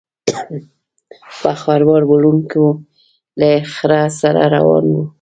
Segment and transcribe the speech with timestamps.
[1.43, 2.57] یو خروار وړونکی
[3.39, 4.95] له خره سره روان و.